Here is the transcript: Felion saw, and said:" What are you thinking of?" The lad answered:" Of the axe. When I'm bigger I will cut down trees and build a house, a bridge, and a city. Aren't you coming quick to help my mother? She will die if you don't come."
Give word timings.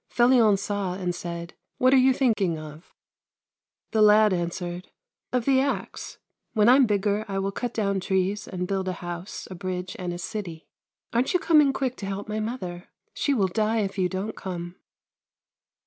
Felion 0.09 0.57
saw, 0.57 0.95
and 0.95 1.13
said:" 1.13 1.53
What 1.77 1.93
are 1.93 1.97
you 1.97 2.11
thinking 2.11 2.57
of?" 2.57 2.91
The 3.91 4.01
lad 4.01 4.33
answered:" 4.33 4.89
Of 5.31 5.45
the 5.45 5.59
axe. 5.61 6.17
When 6.53 6.67
I'm 6.67 6.87
bigger 6.87 7.23
I 7.27 7.37
will 7.37 7.51
cut 7.51 7.71
down 7.71 7.99
trees 7.99 8.47
and 8.47 8.67
build 8.67 8.87
a 8.87 8.93
house, 8.93 9.47
a 9.51 9.53
bridge, 9.53 9.95
and 9.99 10.11
a 10.11 10.17
city. 10.17 10.65
Aren't 11.13 11.35
you 11.35 11.39
coming 11.39 11.71
quick 11.71 11.97
to 11.97 12.07
help 12.07 12.27
my 12.27 12.39
mother? 12.39 12.87
She 13.13 13.35
will 13.35 13.47
die 13.49 13.81
if 13.81 13.99
you 13.99 14.09
don't 14.09 14.35
come." 14.35 14.75